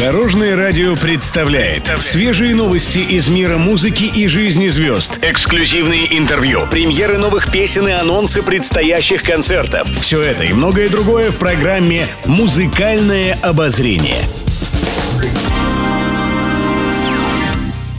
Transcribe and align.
Дорожное 0.00 0.56
радио 0.56 0.96
представляет 0.96 1.86
свежие 2.00 2.56
новости 2.56 2.98
из 2.98 3.28
мира 3.28 3.58
музыки 3.58 4.04
и 4.04 4.26
жизни 4.26 4.66
звезд. 4.66 5.20
Эксклюзивные 5.22 6.18
интервью, 6.18 6.62
премьеры 6.68 7.16
новых 7.18 7.52
песен 7.52 7.86
и 7.86 7.92
анонсы 7.92 8.42
предстоящих 8.42 9.22
концертов. 9.22 9.88
Все 10.00 10.20
это 10.20 10.42
и 10.42 10.52
многое 10.52 10.88
другое 10.88 11.30
в 11.30 11.36
программе 11.36 12.08
«Музыкальное 12.26 13.38
обозрение». 13.40 14.22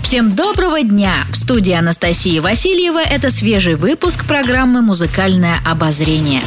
Всем 0.03 0.35
доброго 0.35 0.83
дня! 0.83 1.13
В 1.31 1.37
студии 1.37 1.73
Анастасии 1.73 2.39
Васильева 2.39 2.99
это 2.99 3.31
свежий 3.31 3.75
выпуск 3.75 4.25
программы 4.25 4.81
«Музыкальное 4.81 5.55
обозрение». 5.65 6.41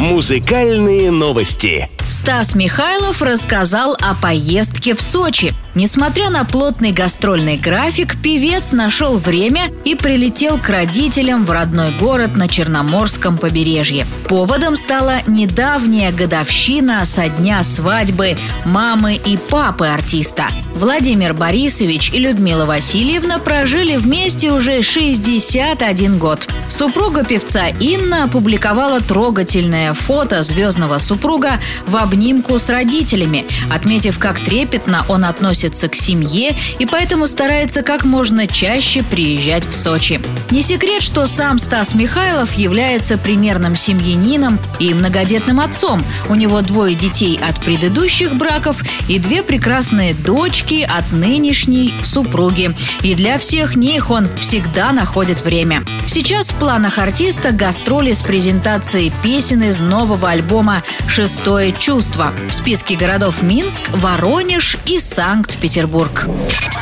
Музыкальные 0.00 1.10
новости. 1.10 1.86
Стас 2.08 2.54
Михайлов 2.54 3.20
рассказал 3.20 3.94
о 4.00 4.14
поездке 4.14 4.94
в 4.94 5.02
Сочи. 5.02 5.52
Несмотря 5.74 6.30
на 6.30 6.44
плотный 6.44 6.90
гастрольный 6.90 7.56
график, 7.56 8.16
певец 8.20 8.72
нашел 8.72 9.18
время 9.18 9.70
и 9.84 9.94
прилетел 9.94 10.58
к 10.58 10.68
родителям 10.70 11.44
в 11.44 11.50
родной 11.52 11.92
город 12.00 12.34
на 12.34 12.48
Черноморском 12.48 13.38
побережье. 13.38 14.06
Поводом 14.26 14.74
стала 14.74 15.18
недавняя 15.28 16.10
годовщина 16.10 17.04
со 17.04 17.28
дня 17.28 17.62
свадьбы 17.62 18.36
мамы 18.64 19.14
и 19.14 19.36
папы 19.36 19.86
артиста. 19.86 20.46
Владимир 20.74 21.34
Борисович 21.34 22.12
и 22.12 22.18
Людмила 22.18 22.64
Васильевна 22.64 23.38
прожили 23.38 23.96
вместе 23.96 24.50
уже 24.50 24.82
61 24.82 26.18
год. 26.18 26.48
Супруга 26.68 27.24
певца 27.24 27.68
Инна 27.68 28.24
опубликовала 28.24 29.00
трогательное 29.00 29.89
фото 29.94 30.42
звездного 30.42 30.98
супруга 30.98 31.52
в 31.86 31.96
обнимку 31.96 32.58
с 32.58 32.68
родителями, 32.68 33.44
отметив, 33.70 34.18
как 34.18 34.38
трепетно 34.38 35.04
он 35.08 35.24
относится 35.24 35.88
к 35.88 35.94
семье 35.94 36.56
и 36.78 36.86
поэтому 36.86 37.26
старается 37.26 37.82
как 37.82 38.04
можно 38.04 38.46
чаще 38.46 39.02
приезжать 39.02 39.64
в 39.66 39.74
Сочи. 39.74 40.20
Не 40.50 40.62
секрет, 40.62 41.02
что 41.02 41.26
сам 41.26 41.58
Стас 41.58 41.94
Михайлов 41.94 42.54
является 42.54 43.18
примерным 43.18 43.76
семьянином 43.76 44.58
и 44.78 44.92
многодетным 44.94 45.60
отцом. 45.60 46.02
У 46.28 46.34
него 46.34 46.60
двое 46.60 46.94
детей 46.94 47.38
от 47.38 47.58
предыдущих 47.60 48.34
браков 48.34 48.82
и 49.08 49.18
две 49.18 49.42
прекрасные 49.42 50.14
дочки 50.14 50.88
от 50.88 51.10
нынешней 51.12 51.92
супруги. 52.02 52.74
И 53.02 53.14
для 53.14 53.38
всех 53.38 53.76
них 53.76 54.10
он 54.10 54.28
всегда 54.36 54.92
находит 54.92 55.44
время. 55.44 55.82
Сейчас 56.06 56.48
в 56.48 56.54
планах 56.56 56.98
артиста 56.98 57.52
гастроли 57.52 58.12
с 58.12 58.22
презентацией 58.22 59.12
песен 59.22 59.62
из 59.62 59.79
нового 59.80 60.30
альбома 60.30 60.82
«Шестое 61.08 61.72
чувство». 61.72 62.32
В 62.48 62.54
списке 62.54 62.96
городов 62.96 63.42
Минск, 63.42 63.82
Воронеж 63.90 64.76
и 64.86 64.98
Санкт-Петербург. 64.98 66.28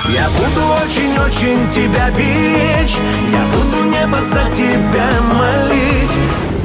Я 0.08 0.28
буду 0.30 0.66
очень-очень 0.66 1.70
тебя 1.70 2.10
беречь, 2.10 2.96
я 3.32 3.46
буду 3.54 3.88
небо 3.88 4.20
за 4.22 4.44
тебя 4.54 5.08
молить. 5.22 6.10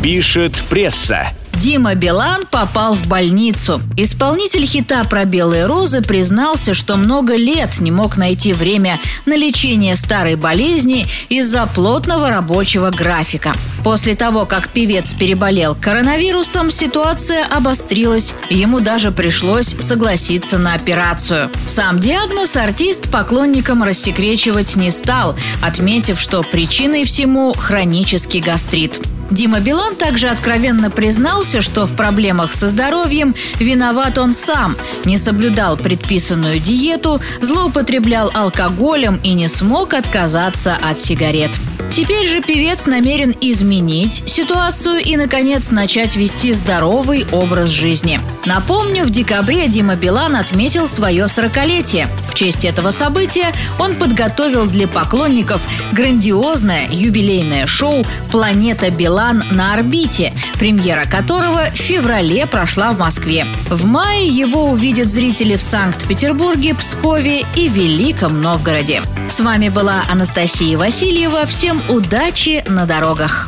Пишет 0.01 0.53
пресса. 0.69 1.31
Дима 1.63 1.95
Билан 1.95 2.45
попал 2.45 2.93
в 2.93 3.07
больницу. 3.07 3.81
Исполнитель 3.95 4.65
хита 4.65 5.01
про 5.05 5.23
белые 5.23 5.65
розы 5.65 6.01
признался, 6.01 6.73
что 6.73 6.97
много 6.97 7.37
лет 7.37 7.79
не 7.79 7.89
мог 7.89 8.17
найти 8.17 8.51
время 8.51 8.99
на 9.25 9.37
лечение 9.37 9.95
старой 9.95 10.35
болезни 10.35 11.05
из-за 11.29 11.65
плотного 11.67 12.29
рабочего 12.31 12.89
графика. 12.89 13.53
После 13.81 14.13
того, 14.13 14.45
как 14.45 14.67
певец 14.67 15.13
переболел 15.13 15.73
коронавирусом, 15.73 16.69
ситуация 16.69 17.45
обострилась. 17.45 18.33
Ему 18.49 18.81
даже 18.81 19.13
пришлось 19.13 19.73
согласиться 19.79 20.57
на 20.57 20.73
операцию. 20.73 21.49
Сам 21.65 22.01
диагноз 22.01 22.57
артист 22.57 23.09
поклонникам 23.09 23.83
рассекречивать 23.83 24.75
не 24.75 24.91
стал, 24.91 25.37
отметив, 25.61 26.19
что 26.19 26.43
причиной 26.43 27.05
всему 27.05 27.53
хронический 27.53 28.41
гастрит. 28.41 28.99
Дима 29.31 29.59
Билан 29.59 29.95
также 29.95 30.27
откровенно 30.27 30.89
признался, 30.89 31.61
что 31.61 31.85
в 31.85 31.95
проблемах 31.95 32.53
со 32.53 32.67
здоровьем 32.67 33.35
виноват 33.59 34.17
он 34.17 34.33
сам. 34.33 34.75
Не 35.05 35.17
соблюдал 35.17 35.77
предписанную 35.77 36.59
диету, 36.59 37.21
злоупотреблял 37.41 38.31
алкоголем 38.33 39.19
и 39.23 39.33
не 39.33 39.47
смог 39.47 39.93
отказаться 39.93 40.75
от 40.75 40.99
сигарет. 40.99 41.51
Теперь 41.91 42.27
же 42.27 42.41
певец 42.41 42.87
намерен 42.87 43.35
изменить 43.39 44.23
ситуацию 44.25 44.97
и, 44.97 45.15
наконец, 45.15 45.69
начать 45.69 46.15
вести 46.15 46.51
здоровый 46.53 47.27
образ 47.31 47.69
жизни. 47.69 48.19
Напомню, 48.45 49.03
в 49.03 49.11
декабре 49.11 49.67
Дима 49.67 49.95
Билан 49.95 50.35
отметил 50.35 50.87
свое 50.87 51.27
сорокалетие. 51.27 52.07
В 52.33 52.35
честь 52.35 52.65
этого 52.65 52.89
события 52.89 53.53
он 53.77 53.93
подготовил 53.93 54.65
для 54.65 54.87
поклонников 54.87 55.61
грандиозное 55.91 56.87
юбилейное 56.89 57.67
шоу 57.67 58.03
«Планета 58.31 58.89
Билан 58.89 59.43
на 59.51 59.75
орбите», 59.75 60.33
премьера 60.57 61.05
которого 61.05 61.65
в 61.71 61.77
феврале 61.77 62.47
прошла 62.47 62.91
в 62.91 62.97
Москве. 62.97 63.45
В 63.69 63.85
мае 63.85 64.27
его 64.27 64.71
увидят 64.71 65.09
зрители 65.09 65.57
в 65.57 65.61
Санкт-Петербурге, 65.61 66.73
Пскове 66.73 67.45
и 67.55 67.69
Великом 67.69 68.41
Новгороде. 68.41 69.03
С 69.29 69.39
вами 69.39 69.69
была 69.69 70.01
Анастасия 70.09 70.75
Васильева. 70.75 71.45
Всем 71.45 71.79
удачи 71.87 72.63
на 72.67 72.87
дорогах! 72.87 73.47